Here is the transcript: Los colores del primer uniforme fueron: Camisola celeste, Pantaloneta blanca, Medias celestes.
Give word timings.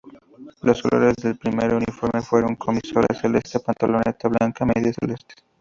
Los 0.63 0.81
colores 0.81 1.15
del 1.17 1.37
primer 1.37 1.71
uniforme 1.75 2.23
fueron: 2.23 2.55
Camisola 2.55 3.05
celeste, 3.13 3.59
Pantaloneta 3.59 4.29
blanca, 4.29 4.65
Medias 4.65 4.95
celestes. 4.99 5.37